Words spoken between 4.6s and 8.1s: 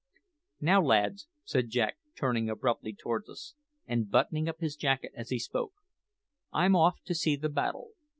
jacket as he spoke, "I'm off to see the battle.